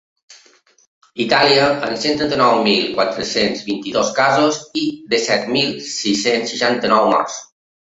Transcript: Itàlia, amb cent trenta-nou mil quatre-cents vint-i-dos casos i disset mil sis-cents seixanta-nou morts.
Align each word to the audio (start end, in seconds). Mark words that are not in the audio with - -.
Itàlia, 1.25 1.67
amb 1.87 1.99
cent 2.05 2.17
trenta-nou 2.21 2.63
mil 2.69 2.87
quatre-cents 2.95 3.61
vint-i-dos 3.69 4.11
casos 4.21 4.59
i 4.85 4.89
disset 5.15 5.47
mil 5.59 5.71
sis-cents 5.93 6.57
seixanta-nou 6.57 7.09
morts. 7.15 7.41